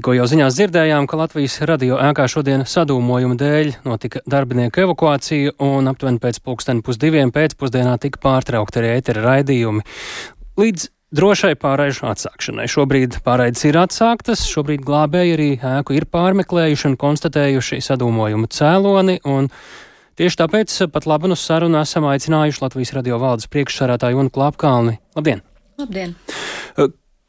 [0.00, 5.90] Tikko jau ziņās dzirdējām, ka Latvijas radio ēkā šodien sadūmojuma dēļ notika darbinieku evakuācija un
[5.90, 9.84] aptuveni pēc pulksteni pusdiviem pēcpusdienā tika pārtraukti arī ētera raidījumi.
[10.56, 10.86] Līdz
[11.20, 12.64] drošai pārējušu atsākšanai.
[12.72, 19.18] Šobrīd pārēdes ir atsāktas, šobrīd glābēji arī ēku ir pārmeklējuši un konstatējuši sadūmojumu cēloni.
[20.16, 24.96] Tieši tāpēc pat labi uz sarunu esam aicinājuši Latvijas radio valdes priekšsarātāju un klāpkalni.
[25.20, 25.44] Labdien!
[25.76, 26.16] Labdien!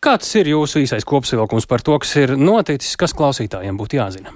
[0.00, 4.32] Kāds ir jūsu īsais kopsavilkums par to, kas ir noticis, kas klausītājiem būtu jāzina?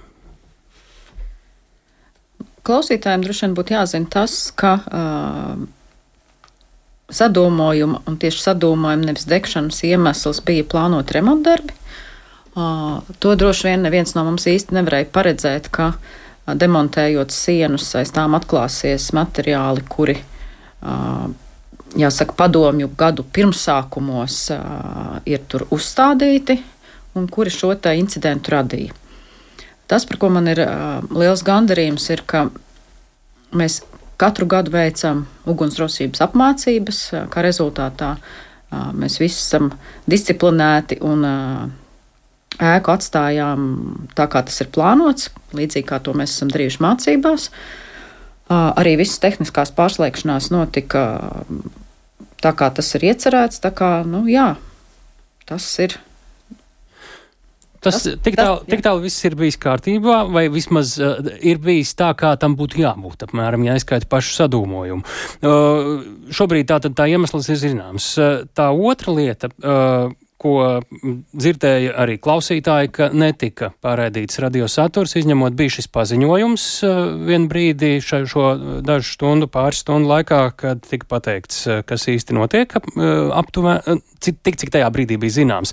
[2.64, 5.62] Klausītājiem droši vien būtu jāzina tas, ka uh,
[7.12, 11.72] sadūmojuma un tieši sadūmojuma nevis degšanas iemesls bija plānot remontdarbi.
[12.54, 18.12] Uh, to droši vien neviens no mums īsti nevarēja paredzēt, ka uh, demontējot sienus aiz
[18.12, 21.32] tām atklāsies materiāli, kuri uh,
[21.98, 24.38] jāsaka, padomju gadu pirmsākumos
[25.30, 26.58] ir tur uzstādīti
[27.14, 28.92] un kuri šo incidentu radīja.
[29.86, 30.62] Tas, par ko man ir
[31.12, 32.48] liels gandarījums, ir, ka
[33.52, 33.82] mēs
[34.16, 37.00] katru gadu veicam ugunsdrošības apmācības,
[37.30, 38.16] kā rezultātā
[38.96, 39.70] mēs visi esam
[40.10, 41.26] disciplinēti un
[42.54, 43.64] ēku atstājām
[44.14, 47.48] tā, kā tas ir plānots, līdzīgi kā to mēs esam darījuši mācībās.
[48.54, 51.04] Arī visas tehniskās pārslēgšanās notika
[52.44, 53.62] tā kā tas ir iecerēts.
[53.76, 54.54] Kā, nu, jā,
[55.48, 55.96] tas ir.
[57.84, 61.92] Tas, tas tik tālu tā, tā viss ir bijis kārtībā, vai vismaz uh, ir bijis
[61.98, 65.04] tā, kā tam būtu jābūt, apmēram, ja aizskaita pašu sadūmojumu.
[65.44, 65.90] Uh,
[66.32, 68.06] šobrīd tā, tā iemesls ir zināms.
[68.16, 70.82] Uh, tā otra lieta, uh, ko
[71.32, 77.00] dzirdēja arī klausītāji, ka netika pārēdīts radiosaturs, izņemot bija šis paziņojums eh,
[77.30, 78.50] vienu brīdi šo, šo
[78.84, 83.08] dažu stundu, pāris stundu laikā, kad tika pateikts, eh, kas īsti notiek eh,
[83.40, 85.72] aptuveni, tik cik tajā brīdī bija zināms.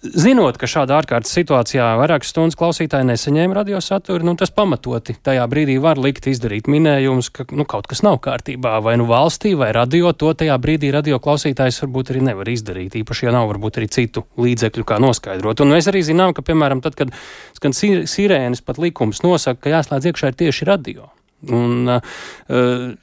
[0.00, 5.74] Zinot, ka šādā ārkārtas situācijā vairākas stundas klausītāji nesaņēma radiosaturu, nu, tas pamatoti tajā brīdī
[5.84, 10.14] var likt izdarīt minējumus, ka nu, kaut kas nav kārtībā, vai nu valstī, vai radio.
[10.16, 14.24] To tajā brīdī radio klausītājs varbūt arī nevar izdarīt, īpaši, ja nav varbūt arī citu
[14.40, 15.60] līdzekļu, kā noskaidrot.
[15.60, 17.12] Un mēs arī zinām, ka, piemēram, tad, kad
[17.60, 21.12] skan sirēnas, pat likums nosaka, ka jāslēdz iekšā ir tieši radio.
[21.52, 22.96] Un, uh,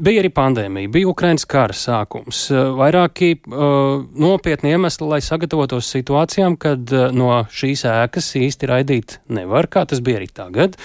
[0.00, 6.56] Bija arī pandēmija, bija Ukraiņas kara sākums, eh, vairāki uh, nopietni iemesli, lai sagatavotos situācijām,
[6.60, 10.78] kad uh, no šīs ēkas īsti raidīt nevar, kā tas bija arī tagad.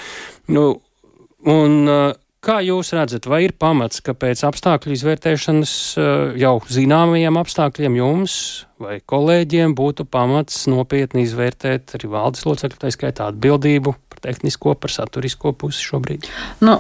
[0.51, 0.69] Nu,
[1.45, 2.15] un, uh,
[2.47, 5.71] Kā jūs redzat, vai ir pamats, ka pēc apstākļu izvērtēšanas
[6.39, 8.35] jau zināmajiem apstākļiem jums
[8.79, 14.93] vai kolēģiem būtu pamats nopietni izvērtēt arī valdes locekļu, tā skaitā atbildību par tehnisko, par
[14.93, 16.25] saturisko pusi šobrīd?
[16.65, 16.79] Nu,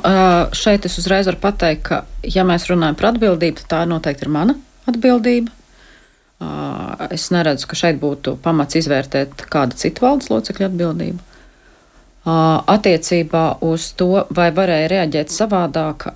[0.57, 4.33] šeit es uzreiz varu pateikt, ka, ja mēs runājam par atbildību, tad tā noteikti ir
[4.33, 4.57] mana
[4.89, 5.53] atbildība.
[7.13, 11.23] Es neredzu, ka šeit būtu pamats izvērtēt kāda cita valdes locekļa atbildību.
[12.27, 16.09] Attiecībā uz to, vai varēja reaģēt savādāk,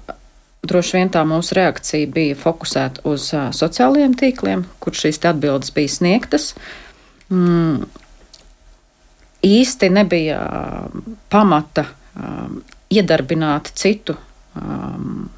[0.67, 6.51] droši vien tā mūsu reakcija bija fokusēta uz sociālajiem tīkliem, kur šīs atbildes bija sniegtas.
[7.31, 7.87] Mm,
[9.45, 11.85] īsti nebija um, pamata
[12.15, 14.15] um, iedarbināt citu
[14.55, 15.29] um,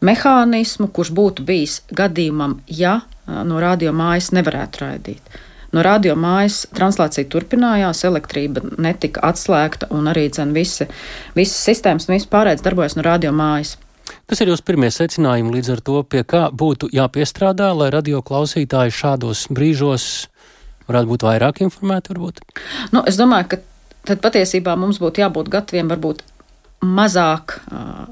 [0.00, 5.38] mehānismu, kurš būtu bijis gadījumam, ja uh, no radio mājas nevarētu raidīt.
[5.72, 10.88] No radio mājas translācija turpinājās, elektrība netika atslēgta, un arī dzen, visi,
[11.36, 13.76] visas sistēmas un viss pārējais darbojas no radio mājas.
[14.28, 18.94] Kas ir jūsu pirmie secinājumi līdz ar to, pie kā būtu jāpiestrādā, lai radio klausītāji
[18.96, 20.06] šādos brīžos
[20.88, 22.14] varētu būt vairāk informēti?
[22.14, 22.40] Varbūt?
[22.94, 23.60] Nu, es domāju, ka
[24.08, 26.24] tad patiesībā mums būtu jābūt gataviem varbūt
[26.84, 27.60] mazāk.
[27.72, 28.08] Uh,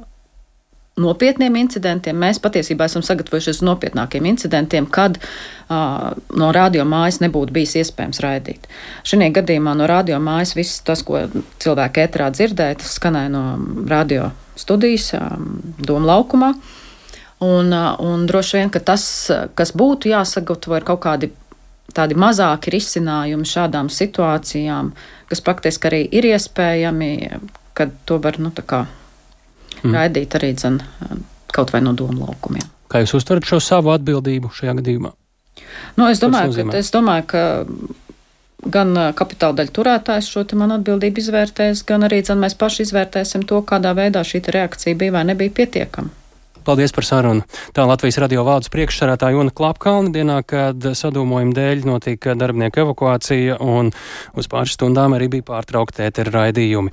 [0.97, 2.17] nopietniem incidentiem.
[2.17, 8.65] Mēs patiesībā esam sagatavojušies nopietnākiem incidentiem, kad uh, no radio mājas nebūtu bijis iespējams raidīt.
[9.07, 11.27] Šajā gadījumā no radio mājas viss tas, ko
[11.63, 13.45] cilvēki ētrā dzirdēja, tas skanēja no
[13.91, 16.55] radio studijas, um, Doma laukumā.
[17.45, 19.05] Un, uh, un droši vien, ka tas,
[19.55, 21.33] kas būtu jāsagatavo, ir kaut kādi
[21.95, 24.93] tādi mazāki risinājumi šādām situācijām,
[25.31, 27.11] kas praktiski arī ir iespējami,
[27.77, 29.93] kad to var nu, mm.
[29.93, 30.81] raidīt arī dzen,
[31.53, 32.67] kaut vai no domu laukumiem.
[32.91, 35.13] Kā jūs uztverat šo savu atbildību šajā gadījumā?
[35.97, 37.43] Nu, es, domāju, ka, es domāju, ka
[38.73, 43.63] gan kapitāla daļu turētājs šo manu atbildību izvērtēs, gan arī dzen, mēs paši izvērtēsim to,
[43.67, 46.13] kādā veidā šī reakcija bija vai nebija pietiekama.
[46.67, 47.45] Paldies par sarunu.
[47.77, 53.93] Tā Latvijas radio valdes priekšsarētāja Jona Klapkalna dienā, kad sadūmojuma dēļ notika darbinieku evakuācija un
[54.35, 56.91] uz pāris stundām arī bija pārtraukta ētera raidījumi.